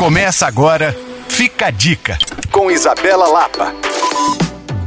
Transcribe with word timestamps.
Começa 0.00 0.46
agora, 0.46 0.96
fica 1.28 1.66
a 1.66 1.70
dica, 1.70 2.16
com 2.50 2.70
Isabela 2.70 3.28
Lapa. 3.28 3.74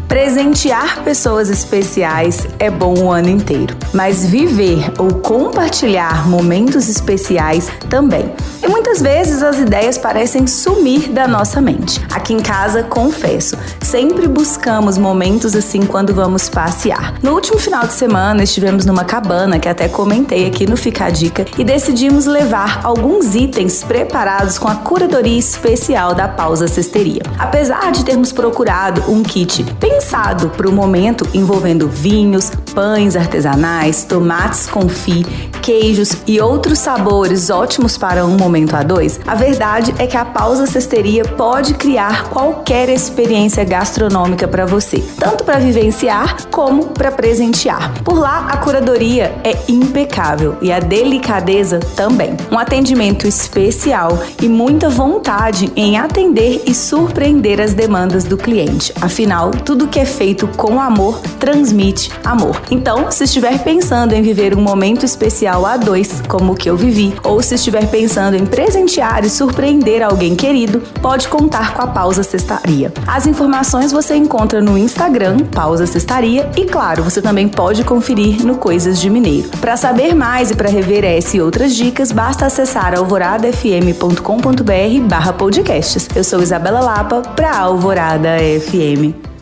Presentear 0.07 1.03
pessoas 1.03 1.51
especiais 1.51 2.47
é 2.57 2.67
bom 2.67 2.97
o 2.97 3.11
ano 3.11 3.29
inteiro, 3.29 3.77
mas 3.93 4.25
viver 4.25 4.91
ou 4.97 5.21
compartilhar 5.21 6.27
momentos 6.27 6.89
especiais 6.89 7.67
também. 7.91 8.33
E 8.63 8.67
muitas 8.67 9.01
vezes 9.01 9.43
as 9.43 9.59
ideias 9.59 9.99
parecem 9.99 10.47
sumir 10.47 11.09
da 11.09 11.27
nossa 11.27 11.61
mente. 11.61 11.99
Aqui 12.11 12.33
em 12.33 12.39
casa, 12.39 12.81
confesso, 12.81 13.55
sempre 13.93 14.27
buscamos 14.27 14.97
momentos 14.97 15.55
assim 15.55 15.81
quando 15.81 16.15
vamos 16.15 16.49
passear. 16.49 17.13
No 17.21 17.35
último 17.35 17.59
final 17.59 17.85
de 17.85 17.93
semana 17.93 18.41
estivemos 18.41 18.87
numa 18.87 19.05
cabana 19.05 19.59
que 19.59 19.69
até 19.69 19.87
comentei 19.87 20.47
aqui 20.47 20.67
no 20.67 20.75
Fica 20.75 21.05
a 21.05 21.09
Dica 21.11 21.45
e 21.59 21.63
decidimos 21.63 22.25
levar 22.25 22.81
alguns 22.83 23.35
itens 23.35 23.83
preparados 23.83 24.57
com 24.57 24.67
a 24.67 24.77
curadoria 24.77 25.37
especial 25.37 26.15
da 26.15 26.27
Pausa 26.27 26.67
Cesteria. 26.67 27.21
Apesar 27.37 27.91
de 27.91 28.03
termos 28.03 28.31
procurado 28.31 29.03
um 29.11 29.21
kit 29.21 29.63
pensado 29.79 30.49
para 30.49 30.67
o 30.67 30.71
momento 30.71 31.29
envolvendo 31.31 31.87
vinhos, 31.87 32.49
pães 32.73 33.15
artesanais, 33.15 34.03
tomates 34.03 34.67
confit, 34.67 35.27
queijos 35.61 36.17
e 36.27 36.41
outros 36.41 36.79
sabores 36.79 37.49
ótimos 37.49 37.97
para 37.97 38.25
um 38.25 38.35
momento 38.35 38.75
a 38.75 38.83
dois, 38.83 39.19
a 39.25 39.35
verdade 39.35 39.93
é 39.97 40.07
que 40.07 40.17
a 40.17 40.25
Pausa 40.25 40.65
Cesteria 40.65 41.23
pode 41.23 41.75
criar 41.75 42.29
qualquer 42.29 42.89
experiência 42.89 43.63
gastronômica 43.63 44.47
para 44.47 44.65
você, 44.65 45.01
tanto 45.17 45.43
para 45.43 45.59
vivenciar 45.59 46.47
como 46.49 46.87
para 46.87 47.11
presentear. 47.11 47.93
Por 48.03 48.19
lá, 48.19 48.47
a 48.49 48.57
curadoria 48.57 49.33
é 49.43 49.57
impecável 49.69 50.57
e 50.61 50.71
a 50.71 50.79
delicadeza 50.79 51.79
também. 51.95 52.35
Um 52.51 52.57
atendimento 52.57 53.27
especial 53.27 54.21
e 54.41 54.49
muita 54.49 54.89
vontade 54.89 55.71
em 55.75 55.97
atender 55.97 56.63
e 56.65 56.73
surpreender 56.73 57.61
as 57.61 57.73
demandas 57.73 58.23
do 58.23 58.37
cliente. 58.37 58.93
Afinal, 58.99 59.51
tudo 59.51 59.87
que 59.87 59.99
é 59.99 60.05
feito 60.05 60.47
com 60.57 60.81
amor 60.81 61.19
transmite 61.39 62.11
amor. 62.23 62.61
Então, 62.71 63.11
se 63.11 63.23
estiver 63.23 63.63
pensando 63.63 64.13
em 64.13 64.21
viver 64.21 64.57
um 64.57 64.61
momento 64.61 65.05
especial 65.05 65.65
a 65.65 65.77
dois, 65.77 66.21
como 66.27 66.53
o 66.53 66.55
que 66.55 66.69
eu 66.69 66.77
vivi, 66.77 67.13
ou 67.23 67.41
se 67.41 67.55
estiver 67.55 67.87
pensando 67.87 68.35
em 68.35 68.45
presentear 68.45 69.23
e 69.23 69.29
surpreender 69.29 70.01
alguém 70.01 70.35
querido, 70.35 70.81
pode 71.01 71.27
contar 71.27 71.73
com 71.73 71.81
a 71.81 71.87
Pausa 71.87 72.23
Cestaria. 72.23 72.91
As 73.07 73.27
informações 73.27 73.91
você 73.91 74.15
encontra 74.15 74.61
no 74.61 74.77
Instagram, 74.77 75.39
Pausa 75.39 75.85
Cestaria, 75.85 76.49
e 76.55 76.65
claro, 76.65 77.03
você 77.03 77.21
também 77.21 77.47
pode 77.47 77.83
conferir 77.83 78.45
no 78.45 78.57
Coisas 78.57 78.99
de 78.99 79.09
Mineiro. 79.09 79.49
Para 79.59 79.77
saber 79.77 80.15
mais 80.15 80.51
e 80.51 80.55
para 80.55 80.69
rever 80.69 81.03
essa 81.03 81.37
e 81.37 81.41
outras 81.41 81.75
dicas, 81.75 82.11
basta 82.11 82.45
acessar 82.45 82.97
alvoradafm.com.br 82.97 85.07
barra 85.07 85.33
podcasts. 85.33 86.07
Eu 86.15 86.23
sou 86.23 86.41
Isabela 86.41 86.79
Lapa 86.79 87.21
para 87.35 87.57
Alvorada 87.57 88.37
FM. 88.39 89.32